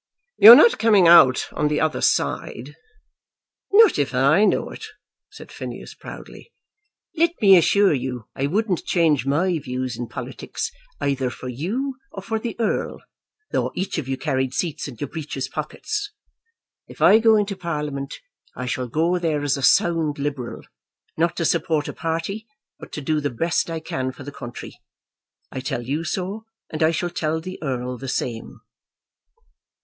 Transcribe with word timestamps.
"You're 0.39 0.55
not 0.55 0.79
coming 0.79 1.07
out 1.07 1.45
on 1.53 1.67
the 1.67 1.79
other 1.79 2.01
side?" 2.01 2.75
"Not 3.71 3.99
if 3.99 4.15
I 4.15 4.45
know 4.45 4.71
it," 4.71 4.83
said 5.29 5.51
Phineas, 5.51 5.93
proudly. 5.93 6.51
"Let 7.15 7.39
me 7.39 7.55
assure 7.55 7.93
you 7.93 8.25
I 8.35 8.47
wouldn't 8.47 8.83
change 8.83 9.27
my 9.27 9.59
views 9.59 9.95
in 9.99 10.07
politics 10.07 10.71
either 10.99 11.29
for 11.29 11.49
you 11.49 11.97
or 12.11 12.23
for 12.23 12.39
the 12.39 12.55
Earl, 12.59 13.03
though 13.51 13.71
each 13.75 13.99
of 13.99 14.07
you 14.07 14.17
carried 14.17 14.55
seats 14.55 14.87
in 14.87 14.95
your 14.95 15.07
breeches 15.07 15.47
pockets. 15.47 16.11
If 16.87 16.99
I 16.99 17.19
go 17.19 17.35
into 17.35 17.55
Parliament, 17.55 18.15
I 18.55 18.65
shall 18.65 18.87
go 18.87 19.19
there 19.19 19.43
as 19.43 19.55
a 19.55 19.61
sound 19.61 20.17
Liberal, 20.17 20.63
not 21.15 21.37
to 21.37 21.45
support 21.45 21.87
a 21.87 21.93
party, 21.93 22.47
but 22.79 22.91
to 22.93 23.01
do 23.01 23.19
the 23.21 23.29
best 23.29 23.69
I 23.69 23.79
can 23.79 24.11
for 24.11 24.23
the 24.23 24.31
country. 24.31 24.79
I 25.51 25.59
tell 25.59 25.83
you 25.83 26.03
so, 26.03 26.45
and 26.71 26.81
I 26.81 26.89
shall 26.89 27.11
tell 27.11 27.39
the 27.39 27.59
Earl 27.61 27.99
the 27.99 28.07
same." 28.07 28.61